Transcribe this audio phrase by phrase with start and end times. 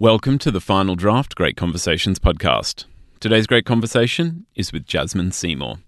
[0.00, 2.86] Welcome to the Final Draft Great Conversations podcast.
[3.20, 5.80] Today's great conversation is with Jasmine Seymour.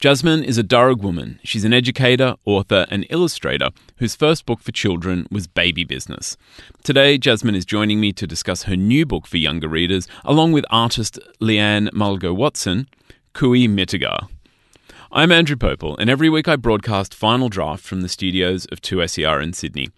[0.00, 1.38] Jasmine is a Darug woman.
[1.44, 3.68] She's an educator, author, and illustrator
[3.98, 6.38] whose first book for children was Baby Business.
[6.82, 10.64] Today, Jasmine is joining me to discuss her new book for younger readers, along with
[10.70, 12.88] artist Leanne Mulgo Watson,
[13.34, 14.30] Cooee Mittigar.
[15.12, 19.42] I'm Andrew Popel, and every week I broadcast Final Draft from the studios of 2SER
[19.42, 19.90] in Sydney.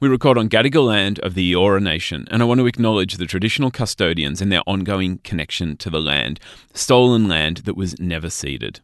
[0.00, 3.26] We record on Gadigal land of the Eora Nation, and I want to acknowledge the
[3.26, 6.40] traditional custodians and their ongoing connection to the land,
[6.74, 8.80] stolen land that was never ceded.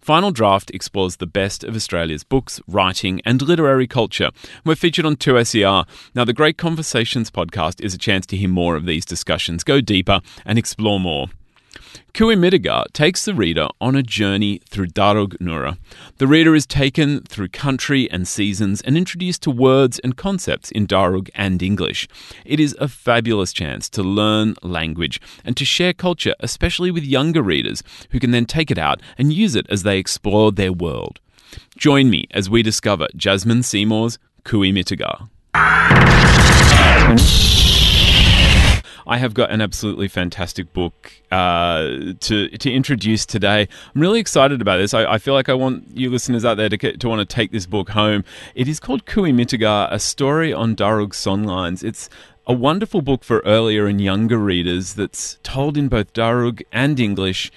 [0.00, 4.30] Final Draft explores the best of Australia's books, writing, and literary culture.
[4.64, 5.86] We're featured on 2SER.
[6.14, 9.82] Now, the Great Conversations podcast is a chance to hear more of these discussions, go
[9.82, 11.28] deeper, and explore more.
[12.14, 15.78] Cooee Mittigar takes the reader on a journey through Darug Nura.
[16.18, 20.86] The reader is taken through country and seasons and introduced to words and concepts in
[20.86, 22.08] Darug and English.
[22.44, 27.42] It is a fabulous chance to learn language and to share culture, especially with younger
[27.42, 31.20] readers who can then take it out and use it as they explore their world.
[31.76, 35.28] Join me as we discover Jasmine Seymour's Cooee Mittigar.
[39.06, 43.68] I have got an absolutely fantastic book uh, to to introduce today.
[43.94, 44.94] I'm really excited about this.
[44.94, 47.52] I, I, feel like I want you listeners out there to to want to take
[47.52, 48.24] this book home.
[48.54, 51.82] It is called Cooee Mittigar, a story on Darug songlines.
[51.82, 52.08] It's
[52.46, 57.52] a wonderful book for earlier and younger readers that's told in both Darug and English.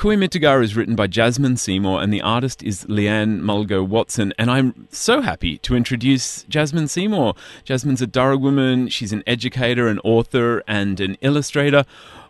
[0.00, 4.32] Cooee Mittigar is written by Jasmine Seymour and the artist is Leanne Mulgo Watson.
[4.38, 7.34] And I'm so happy to introduce Jasmine Seymour.
[7.64, 11.84] Jasmine's a Darug woman, she's an educator, an author, and an illustrator.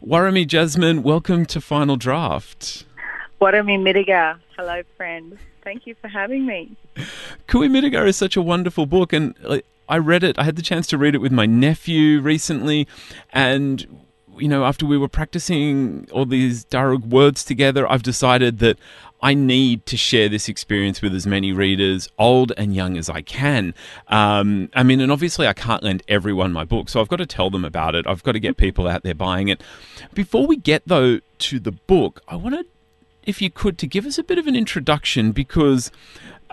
[0.04, 2.86] Warami Jasmine, welcome to Final Draft.
[3.40, 5.38] Warami Mittigar, hello friend.
[5.62, 6.76] Thank you for having me.
[7.46, 10.88] Cooee Mittigar is such a wonderful book and I read it, I had the chance
[10.88, 12.88] to read it with my nephew recently
[13.32, 13.86] and
[14.40, 18.78] you know, after we were practicing all these Darug words together, I've decided that
[19.22, 23.20] I need to share this experience with as many readers, old and young, as I
[23.20, 23.74] can.
[24.08, 27.26] Um, I mean, and obviously, I can't lend everyone my book, so I've got to
[27.26, 28.06] tell them about it.
[28.06, 29.62] I've got to get people out there buying it.
[30.14, 32.66] Before we get, though, to the book, I wanted,
[33.24, 35.90] if you could, to give us a bit of an introduction because.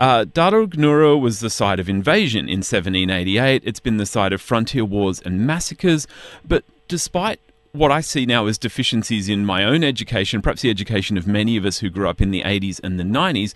[0.00, 3.62] Uh, Darug Nura was the site of invasion in 1788.
[3.64, 6.06] It's been the site of frontier wars and massacres.
[6.46, 7.40] But despite
[7.78, 11.56] what I see now as deficiencies in my own education, perhaps the education of many
[11.56, 13.54] of us who grew up in the 80s and the 90s,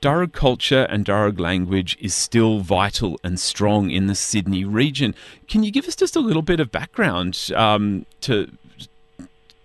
[0.00, 5.14] Darug culture and Darug language is still vital and strong in the Sydney region.
[5.48, 8.50] Can you give us just a little bit of background um, to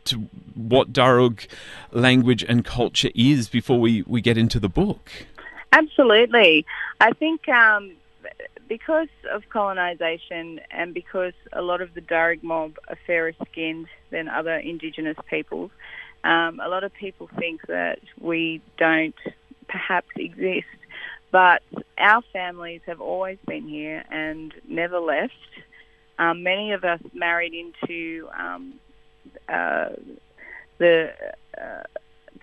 [0.05, 1.47] to what Darug
[1.91, 5.09] language and culture is before we, we get into the book?
[5.71, 6.65] Absolutely.
[6.99, 7.93] I think um,
[8.67, 14.27] because of colonisation and because a lot of the Darug mob are fairer skinned than
[14.27, 15.71] other Indigenous peoples,
[16.23, 19.15] um, a lot of people think that we don't
[19.67, 20.67] perhaps exist.
[21.31, 21.63] But
[21.97, 25.33] our families have always been here and never left.
[26.19, 28.75] Um, many of us married into um,
[29.49, 29.89] uh,
[30.77, 31.11] the
[31.59, 31.83] uh,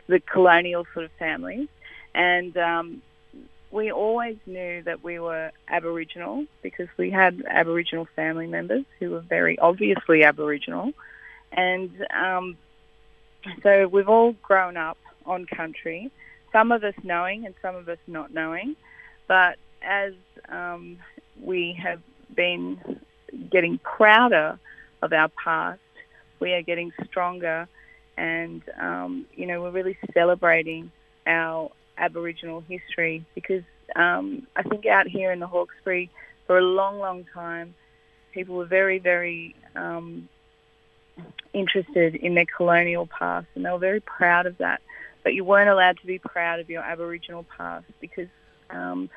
[0.08, 1.68] the colonial sort of families,
[2.14, 3.02] and um,
[3.70, 9.20] we always knew that we were Aboriginal because we had Aboriginal family members who were
[9.20, 10.92] very obviously Aboriginal.
[11.53, 12.56] And um,
[13.62, 16.10] so we've all grown up on country,
[16.53, 18.75] some of us knowing and some of us not knowing.
[19.28, 20.14] But as
[20.48, 20.98] um,
[21.41, 22.00] we have
[22.34, 23.00] been
[23.50, 24.59] getting prouder
[25.03, 25.80] of our past,
[26.41, 27.69] we are getting stronger
[28.16, 30.91] and, um, you know, we're really celebrating
[31.26, 31.70] our
[32.00, 33.62] Aboriginal history because
[33.94, 36.11] um, I think out here in the Hawkesbury
[36.47, 37.75] for a long, long time,
[38.33, 40.28] people were very, very um,
[41.53, 44.81] interested in their colonial past and they were very proud of that.
[45.22, 48.28] But you weren't allowed to be proud of your Aboriginal past because,
[48.71, 49.10] um,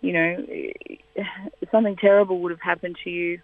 [0.00, 0.46] you know,
[1.70, 3.40] something terrible would have happened to you.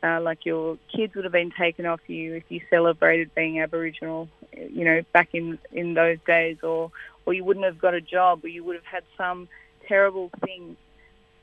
[0.00, 4.28] Uh, like your kids would have been taken off you if you celebrated being Aboriginal,
[4.52, 6.92] you know, back in in those days, or
[7.28, 9.48] or you wouldn't have got a job, or you would have had some
[9.86, 10.78] terrible thing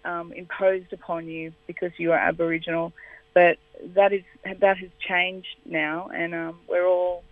[0.03, 2.91] um, imposed upon you because you are Aboriginal.
[3.35, 3.59] But
[3.93, 7.23] that is that has changed now, and um, we're all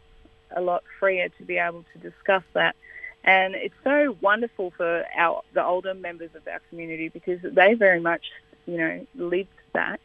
[0.56, 2.76] a lot freer to be able to discuss that.
[3.24, 8.02] And it's so wonderful for our the older members of our community because they very
[8.02, 8.22] much,
[8.68, 10.00] you know, lived that,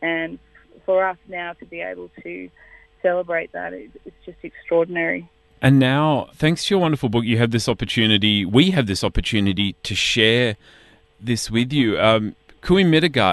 [0.00, 0.38] and
[0.86, 2.48] for us now to be able to
[3.02, 5.28] celebrate that, it's just extraordinary.
[5.62, 8.44] And now, thanks to your wonderful book, you have this opportunity.
[8.44, 10.56] We have this opportunity to share
[11.20, 11.98] this with you.
[12.00, 12.84] Um, Cooey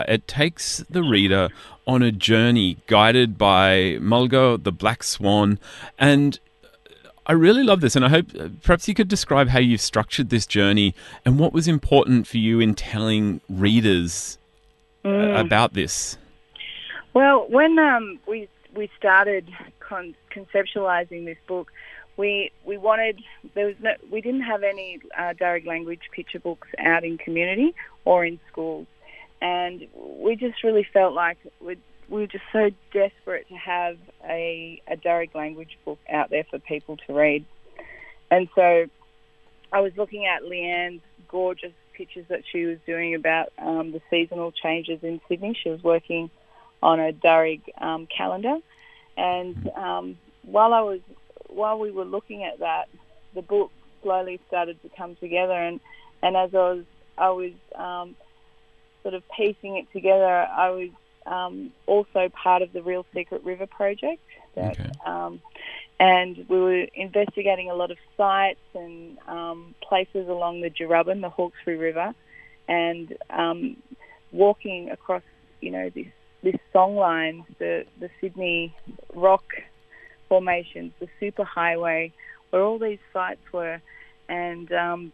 [0.07, 1.49] it takes the reader
[1.87, 5.57] on a journey guided by Mulgo, the black swan,
[5.97, 6.39] and
[7.25, 8.27] I really love this, and I hope
[8.63, 10.95] perhaps you could describe how you've structured this journey
[11.25, 14.39] and what was important for you in telling readers
[15.05, 15.39] uh, mm.
[15.39, 16.17] about this.
[17.13, 19.47] Well, when um, we we started
[19.79, 21.71] con- conceptualizing this book,
[22.19, 23.21] we we wanted
[23.55, 27.73] there was no we didn't have any uh, Darug language picture books out in community
[28.03, 28.87] or in schools,
[29.41, 31.77] and we just really felt like we
[32.09, 36.59] we were just so desperate to have a a Darug language book out there for
[36.59, 37.45] people to read,
[38.29, 38.85] and so
[39.71, 44.51] I was looking at Leanne's gorgeous pictures that she was doing about um, the seasonal
[44.51, 45.57] changes in Sydney.
[45.63, 46.29] She was working
[46.83, 48.57] on a Darug um, calendar,
[49.15, 50.99] and um, while I was
[51.49, 52.89] while we were looking at that,
[53.33, 55.79] the book slowly started to come together, and
[56.21, 56.85] and as I was
[57.17, 58.15] I was um,
[59.03, 60.89] sort of piecing it together, I was
[61.25, 64.21] um, also part of the Real Secret River project.
[64.55, 64.91] That, okay.
[65.05, 65.41] um,
[65.99, 71.29] and we were investigating a lot of sites and um, places along the Dyarubbin, the
[71.29, 72.15] Hawkesbury River,
[72.67, 73.77] and um,
[74.31, 75.23] walking across,
[75.61, 76.07] you know, this
[76.41, 78.73] this songline, the the Sydney
[79.13, 79.43] Rock
[80.29, 82.11] formations, the superhighway,
[82.51, 83.81] where all these sites were,
[84.29, 85.11] and um,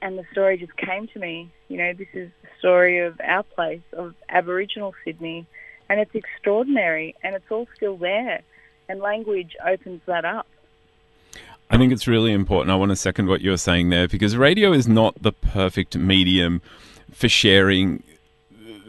[0.00, 1.50] and the story just came to me.
[1.68, 5.46] You know, this is the story of our place, of Aboriginal Sydney,
[5.88, 8.42] and it's extraordinary, and it's all still there,
[8.88, 10.46] and language opens that up.
[11.70, 12.70] I think it's really important.
[12.70, 15.96] I want to second what you were saying there because radio is not the perfect
[15.96, 16.62] medium
[17.12, 18.02] for sharing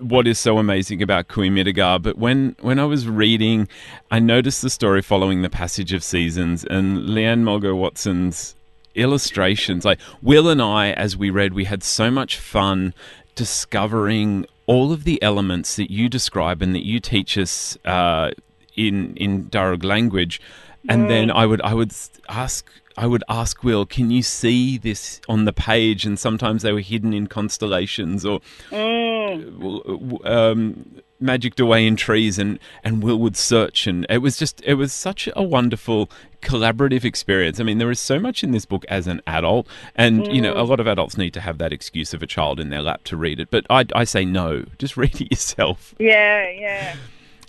[0.01, 3.67] what is so amazing about Cooee Mittigar, but when, when I was reading,
[4.09, 8.55] I noticed the story following the passage of seasons and Leanne Mulgo Watson's
[8.95, 9.85] illustrations.
[9.85, 12.93] Like Will and I, as we read, we had so much fun
[13.35, 18.31] discovering all of the elements that you describe and that you teach us uh,
[18.75, 20.41] in in Darug language.
[20.87, 21.07] And mm.
[21.09, 21.93] then I would I would
[22.29, 22.65] ask
[22.97, 26.05] I would ask Will, can you see this on the page?
[26.05, 30.25] And sometimes they were hidden in constellations or mm.
[30.25, 33.87] um, magicked away in trees, and, and Will would search.
[33.87, 36.09] And it was just, it was such a wonderful
[36.41, 37.59] collaborative experience.
[37.59, 40.33] I mean, there is so much in this book as an adult, and, mm.
[40.33, 40.67] you know, a mm.
[40.67, 43.17] lot of adults need to have that excuse of a child in their lap to
[43.17, 43.49] read it.
[43.49, 45.95] But I, I say no, just read it yourself.
[45.99, 46.95] Yeah, yeah.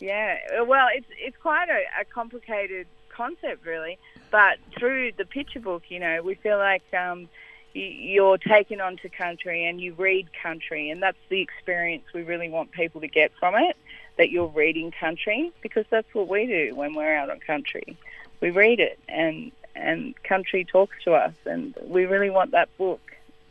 [0.00, 2.86] Yeah, well, it's it's quite a, a complicated
[3.20, 3.98] concept, really.
[4.30, 7.28] But through the picture book, you know, we feel like um,
[7.74, 12.70] you're taken onto country and you read country, and that's the experience we really want
[12.72, 13.76] people to get from it.
[14.16, 17.96] That you're reading country because that's what we do when we're out on country.
[18.40, 23.00] We read it, and and country talks to us, and we really want that book,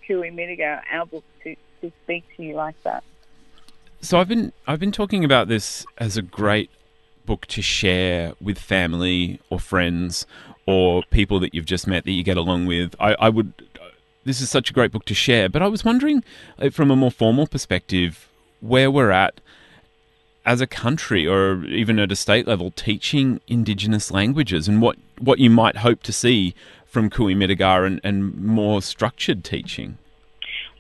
[0.08, 3.04] Cooee Mittigar, our book, to, to speak to you like that.
[4.02, 6.70] So I've been I've been talking about this as a great
[7.30, 10.26] book to share with family or friends
[10.66, 12.96] or people that you've just met that you get along with.
[13.00, 13.54] I, I would.
[14.26, 16.24] This is such a great book to share, but I was wondering,
[16.58, 18.28] uh, from a more formal perspective,
[18.62, 19.42] where we're at
[20.44, 25.38] as a country or even at a state level teaching Indigenous languages and what, what
[25.38, 26.56] you might hope to see
[26.86, 30.00] from Cooee Mittigar and, and more structured teaching.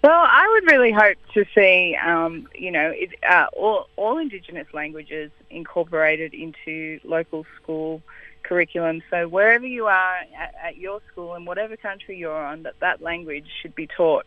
[0.01, 4.67] Well, I would really hope to see, um, you know, it, uh, all, all Indigenous
[4.73, 8.01] languages incorporated into local school
[8.43, 9.01] curriculum.
[9.09, 13.01] So wherever you are at, at your school in whatever country you're on, that that
[13.01, 14.25] language should be taught.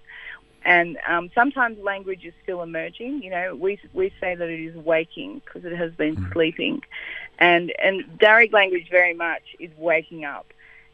[0.64, 3.22] And um, sometimes language is still emerging.
[3.22, 6.32] You know, we we say that it is waking because it has been mm.
[6.32, 6.82] sleeping,
[7.40, 10.46] and and Darug language very much is waking up.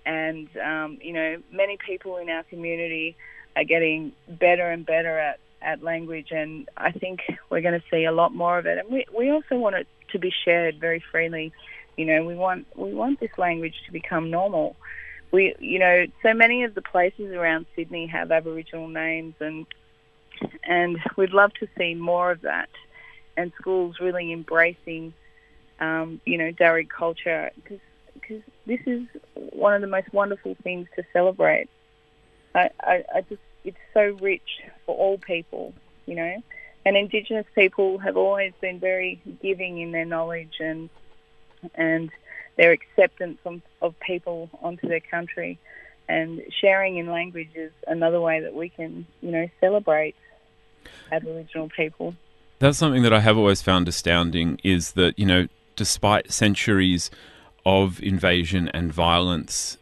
[0.07, 3.15] And um, you know, many people in our community
[3.59, 8.05] are getting better and better at, at language, and I think we're going to see
[8.05, 8.79] a lot more of it.
[8.79, 11.53] And we, we also want it to be shared very freely.
[11.97, 14.77] You know, we want we want this language to become normal.
[15.33, 19.67] We, you know, so many of the places around Sydney have Aboriginal names, and
[20.63, 22.71] and we'd love to see more of that,
[23.37, 25.13] and schools really embracing,
[25.81, 27.81] um, you know, Darug culture because
[28.15, 29.03] because this is
[29.35, 31.69] one of the most wonderful things to celebrate.
[32.55, 35.75] I, I, I just it's so rich for all people,
[36.07, 36.43] you know.
[36.85, 40.89] And Indigenous people have always been very giving in their knowledge and
[41.75, 42.11] and
[42.57, 45.59] their acceptance of, of people onto their country.
[46.09, 50.17] And sharing in language is another way that we can, you know, celebrate
[51.13, 52.15] Aboriginal people.
[52.59, 57.11] That's something that I have always found astounding is that, you know, despite centuries
[57.67, 59.77] of invasion and violence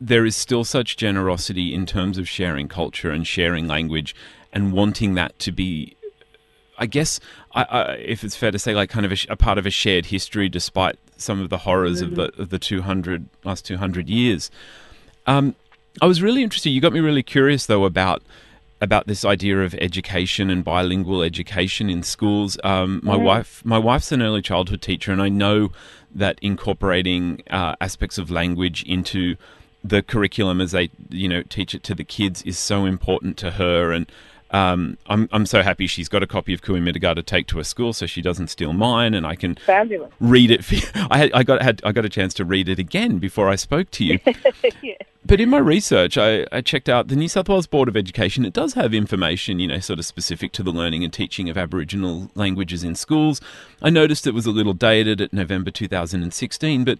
[0.00, 4.14] there is still such generosity in terms of sharing culture and sharing language
[4.52, 5.96] and wanting that to be
[6.78, 7.18] I guess,
[7.52, 9.70] I, I, if it's fair to say, like kind of a, a, part of a
[9.70, 12.20] shared history, despite some of the horrors mm-hmm.
[12.20, 14.50] of the of the two hundred last two hundred years.
[15.26, 15.56] Um,
[16.00, 16.70] I was really interested.
[16.70, 18.22] You got me really curious though about
[18.80, 22.56] about this idea of education and bilingual education in schools.
[22.62, 25.72] Um, my wife, my wife's an early childhood teacher, and I know
[26.14, 29.34] that incorporating uh, aspects of language into
[29.82, 33.52] the curriculum as they, you know, teach it to the kids is so important to
[33.52, 33.92] her.
[33.92, 34.10] And
[34.50, 37.58] um, I'm I'm so happy she's got a copy of Cooee Mittigar to take to
[37.58, 40.10] her school, so she doesn't steal mine, and I can Fabulous.
[40.20, 40.64] read it.
[41.10, 43.56] I had, I got had I got a chance to read it again before I
[43.56, 44.18] spoke to you.
[44.82, 44.94] yeah.
[45.26, 48.46] But in my research, I, I, checked out the New South Wales Board of Education.
[48.46, 51.58] It does have information, you know, sort of specific to the learning and teaching of
[51.58, 53.38] Aboriginal languages in schools.
[53.82, 56.98] I noticed it was a little dated at November 2016, but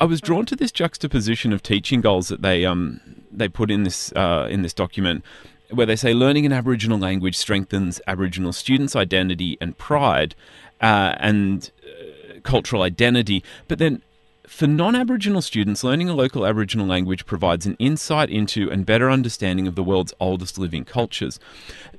[0.00, 3.84] I was drawn to this juxtaposition of teaching goals that they um they put in
[3.84, 5.22] this uh, in this document,
[5.70, 10.34] where they say learning an Aboriginal language strengthens Aboriginal students' identity and pride,
[10.80, 13.44] uh, and uh, cultural identity.
[13.68, 14.02] But then
[14.50, 19.08] for non Aboriginal students, learning a local Aboriginal language provides an insight into and better
[19.08, 21.38] understanding of the world's oldest living cultures.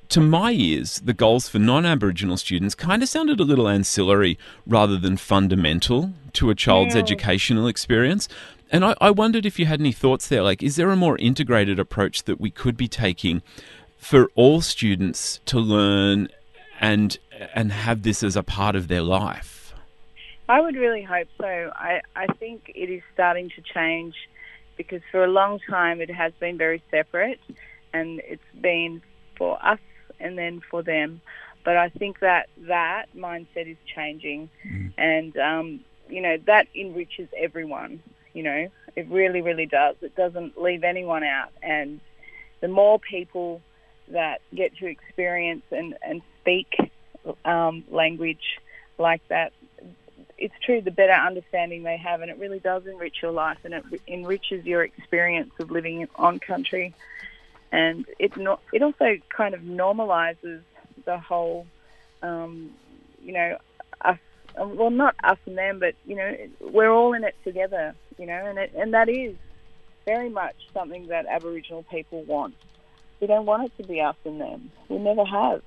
[0.09, 4.37] To my ears, the goals for non Aboriginal students kind of sounded a little ancillary
[4.67, 7.01] rather than fundamental to a child's yeah.
[7.01, 8.27] educational experience.
[8.69, 10.43] And I, I wondered if you had any thoughts there.
[10.43, 13.41] Like, is there a more integrated approach that we could be taking
[13.97, 16.27] for all students to learn
[16.81, 17.17] and
[17.55, 19.50] and have this as a part of their life?
[20.51, 21.71] I would really hope so.
[21.73, 24.15] I, I think it is starting to change
[24.75, 27.39] because for a long time it has been very separate
[27.93, 29.01] and it's been
[29.37, 29.79] for us
[30.19, 31.21] and then for them.
[31.63, 34.93] But I think that that mindset is changing mm.
[34.97, 35.79] and, um,
[36.09, 38.03] you know, that enriches everyone,
[38.33, 38.67] you know,
[38.97, 39.95] it really, really does.
[40.01, 41.51] It doesn't leave anyone out.
[41.63, 42.01] And
[42.59, 43.61] the more people
[44.09, 46.75] that get to experience and, and speak
[47.45, 48.59] um, language
[48.97, 49.53] like that,
[50.41, 53.73] it's true, the better understanding they have, and it really does enrich your life, and
[53.73, 56.93] it enriches your experience of living on country,
[57.71, 60.61] and it not, it also kind of normalizes
[61.05, 61.67] the whole,
[62.21, 62.71] um,
[63.23, 63.57] you know,
[64.01, 64.19] us.
[64.57, 68.45] Well, not us and them, but you know, we're all in it together, you know,
[68.45, 69.35] and it, and that is
[70.05, 72.55] very much something that Aboriginal people want.
[73.21, 74.71] We don't want it to be us and them.
[74.89, 75.61] We never have.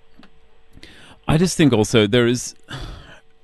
[1.26, 2.54] I just think also there is,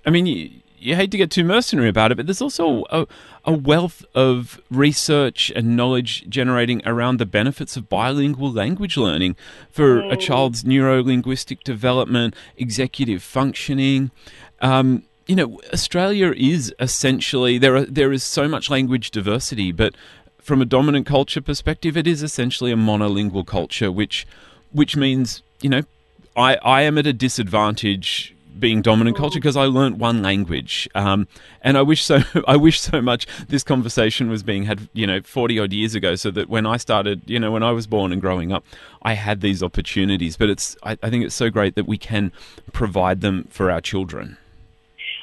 [0.04, 3.06] I mean, you, hate to get too mercenary about it, but there's also a,
[3.44, 9.36] a wealth of research and knowledge generating around the benefits of bilingual language learning
[9.70, 10.12] for mm.
[10.12, 14.10] a child's neuro linguistic development, executive functioning.
[14.60, 17.76] Um, you know, Australia is essentially there.
[17.76, 19.94] Are, there is so much language diversity, but
[20.40, 24.26] from a dominant culture perspective, it is essentially a monolingual culture, which
[24.72, 25.82] which means you know,
[26.36, 31.28] I I am at a disadvantage being dominant culture because I learnt one language, um,
[31.62, 32.20] and I wish so.
[32.46, 36.14] I wish so much this conversation was being had, you know, forty odd years ago,
[36.14, 38.64] so that when I started, you know, when I was born and growing up,
[39.02, 40.36] I had these opportunities.
[40.36, 42.32] But it's, I, I think it's so great that we can
[42.72, 44.36] provide them for our children.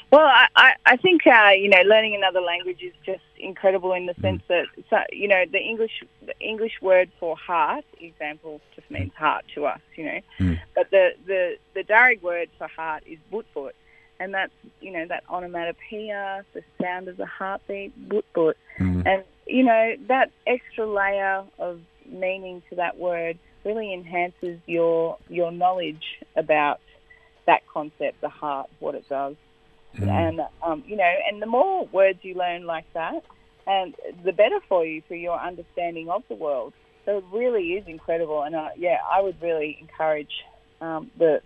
[0.09, 4.13] Well, I, I think uh, you know learning another language is just incredible in the
[4.13, 4.21] mm.
[4.21, 9.11] sense that so, you know the English the English word for heart example just means
[9.13, 10.59] heart to us, you know, mm.
[10.75, 13.71] but the the the Darug word for heart is butbut,
[14.19, 19.05] and that's you know that onomatopoeia, the sound of the heartbeat, butbut, mm.
[19.05, 25.51] and you know that extra layer of meaning to that word really enhances your your
[25.51, 26.79] knowledge about
[27.45, 29.35] that concept, the heart, what it does.
[29.95, 30.07] Mm.
[30.07, 33.23] And um, you know, and the more words you learn like that,
[33.65, 36.73] and the better for you for your understanding of the world.
[37.05, 40.43] So it really is incredible, and uh, yeah, I would really encourage
[40.81, 41.41] um, the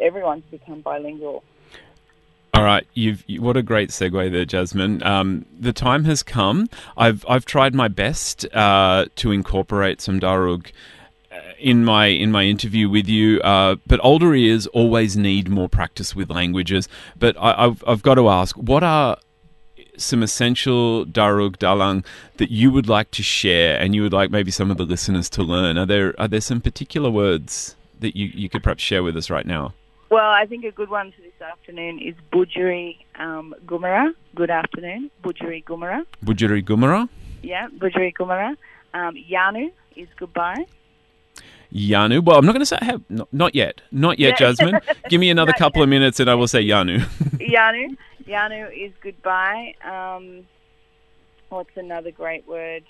[0.00, 1.44] everyone to become bilingual.
[2.54, 5.02] All right, you've what a great segue there, Jasmine.
[5.02, 6.68] Um, the time has come.
[6.96, 10.70] I've I've tried my best uh, to incorporate some Darug
[11.58, 13.40] in my in my interview with you.
[13.40, 16.88] Uh, but older ears always need more practice with languages.
[17.18, 19.16] But I, have I've got to ask, what are
[19.96, 22.04] some essential Darug Dalang
[22.38, 25.28] that you would like to share, and you would like maybe some of the listeners
[25.30, 25.78] to learn?
[25.78, 29.30] Are there are there some particular words that you, you could perhaps share with us
[29.30, 29.74] right now?
[30.10, 34.12] Well, I think a good one for this afternoon is Budjeri um, Gumara.
[34.34, 36.04] Good afternoon, Budjeri Gumara.
[36.22, 37.08] Budjeri Gumara.
[37.42, 38.56] Yeah, Budjeri Gumara.
[38.92, 40.66] Um, Yanu is goodbye.
[41.72, 42.24] Yanu.
[42.24, 44.54] Well, I'm not going to say have, not, not yet, not yet, yeah.
[44.54, 44.80] Jasmine.
[45.08, 45.84] Give me another couple yet.
[45.84, 46.98] of minutes, and I will say Yanu.
[47.38, 49.74] Yanu, Yanu is goodbye.
[49.84, 50.46] Um,
[51.48, 52.84] what's another great word?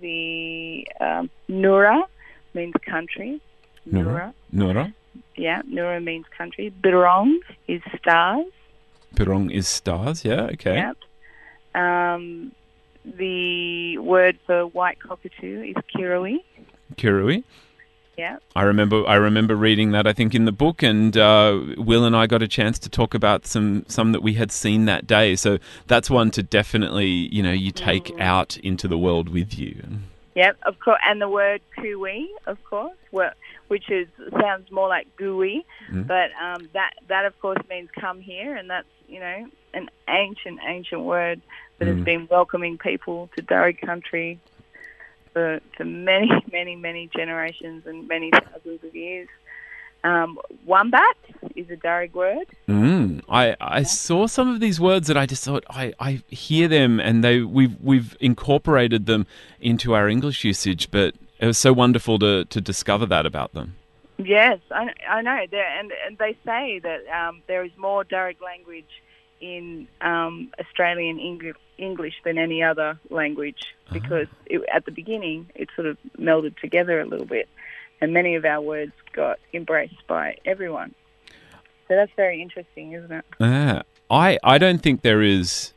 [0.00, 2.04] The um, Nura
[2.54, 3.40] means country.
[3.88, 4.34] Nura.
[4.54, 4.92] Nura.
[5.36, 6.70] Yeah, Nura means country.
[6.82, 8.46] Birong is stars.
[9.14, 10.24] Birong is stars.
[10.24, 10.42] Yeah.
[10.52, 10.76] Okay.
[10.76, 10.96] Yep.
[11.74, 12.52] Um,
[13.04, 16.38] the word for white cockatoo is kirui.
[16.96, 17.44] Kirui.
[18.20, 18.36] Yeah.
[18.54, 19.06] I remember.
[19.08, 20.06] I remember reading that.
[20.06, 23.14] I think in the book, and uh, Will and I got a chance to talk
[23.14, 25.36] about some some that we had seen that day.
[25.36, 28.20] So that's one to definitely, you know, you take Mm.
[28.20, 29.74] out into the world with you.
[30.34, 32.96] Yep, of course, and the word kui, of course,
[33.68, 34.06] which is
[34.40, 36.06] sounds more like gooey, Mm.
[36.06, 39.38] but um, that that of course means come here, and that's you know
[39.72, 41.40] an ancient ancient word
[41.78, 41.94] that Mm.
[41.96, 44.38] has been welcoming people to Darug country
[45.32, 49.28] for for many many many generations and many thousands of years.
[50.02, 51.16] Um, wombat
[51.56, 52.46] is a Darug word.
[52.66, 53.22] Mm.
[53.28, 57.00] I I saw some of these words that I just thought I, I hear them
[57.00, 59.26] and they we've we've incorporated them
[59.60, 63.76] into our English usage, but it was so wonderful to to discover that about them.
[64.24, 65.30] Yes, I, I know.
[65.52, 69.02] And, and they say that um, there is more Darug language
[69.40, 75.68] in um, Australian Eng- English than any other language because it, at the beginning it
[75.74, 77.48] sort of melded together a little bit,
[78.00, 80.94] and many of our words got embraced by everyone.
[81.88, 83.24] So that's very interesting, isn't it?
[83.40, 83.82] Yeah.
[84.10, 85.72] I, I don't think there is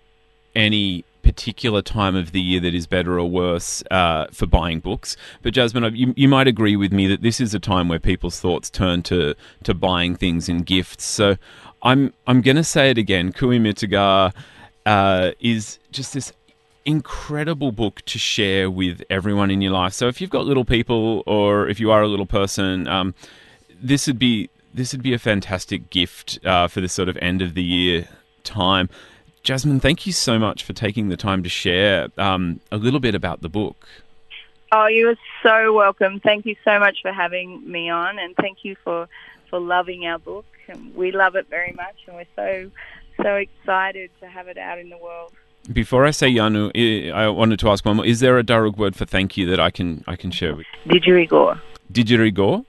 [0.55, 5.17] any particular time of the year that is better or worse uh, for buying books.
[5.41, 8.39] But Jasmine, you, you might agree with me that this is a time where people's
[8.39, 11.05] thoughts turn to, to buying things and gifts.
[11.05, 11.37] So
[11.81, 13.33] I'm I'm going to say it again.
[13.33, 14.33] Cooee Mittigar
[14.85, 16.31] uh, is just this
[16.85, 19.93] incredible book to share with everyone in your life.
[19.93, 23.13] So if you've got little people or if you are a little person, um,
[23.81, 27.41] this would be this would be a fantastic gift uh, for this sort of end
[27.41, 28.07] of the year
[28.43, 28.89] time.
[29.43, 33.13] Jasmine, thank you so much for taking the time to share um, a little bit
[33.13, 33.87] about the book.
[34.71, 36.21] Oh, you are so welcome.
[36.21, 39.07] Thank you so much for having me on, and thank you for
[39.49, 40.45] for loving our book.
[40.69, 42.71] And we love it very much, and we're so
[43.21, 45.33] so excited to have it out in the world.
[45.71, 48.05] Before I say Yanu, I I wanted to ask one more.
[48.05, 50.65] Is there a Darug word for thank you that I can I can share with
[50.87, 51.59] Didgeridoo.
[51.91, 52.57] Didgeridoo?
[52.59, 52.65] Yep.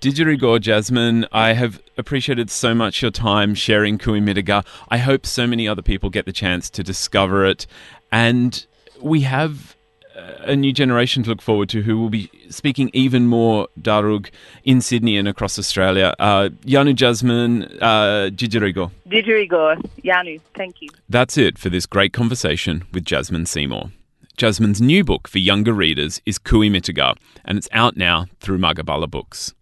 [0.00, 4.64] Didgeridoo, Jasmine, I have appreciated so much your time sharing Cooee Mittigar.
[4.88, 7.66] I hope so many other people get the chance to discover it.
[8.10, 8.64] And
[9.02, 9.76] we have
[10.16, 14.30] uh, a new generation to look forward to who will be speaking even more Darug
[14.64, 16.14] in Sydney and across Australia.
[16.18, 18.90] Uh, Yanu Jasmine, uh, Didgeridoo.
[19.06, 19.82] Didgeridoo.
[20.02, 20.88] Yanu, thank you.
[21.10, 23.92] That's it for this great conversation with Jasmine Seymour.
[24.38, 29.10] Jasmine's new book for younger readers is Cooee Mittigar, and it's out now through Magabala
[29.10, 29.52] Books.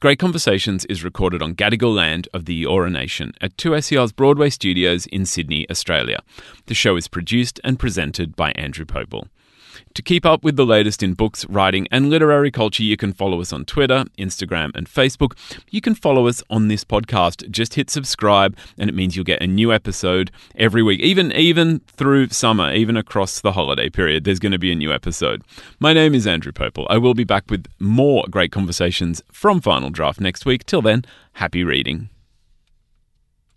[0.00, 5.06] Great Conversations is recorded on Gadigal land of the Eora Nation at 2SER's Broadway studios
[5.06, 6.20] in Sydney, Australia.
[6.66, 9.28] The show is produced and presented by Andrew Popel.
[9.94, 13.40] To keep up with the latest in books, writing, and literary culture, you can follow
[13.40, 15.36] us on Twitter, Instagram, and Facebook.
[15.70, 17.50] You can follow us on this podcast.
[17.50, 21.80] Just hit subscribe, and it means you'll get a new episode every week, even even
[21.80, 24.24] through summer, even across the holiday period.
[24.24, 25.42] There's going to be a new episode.
[25.78, 26.86] My name is Andrew Popel.
[26.88, 30.64] I will be back with more great conversations from Final Draft next week.
[30.66, 32.10] Till then, happy reading.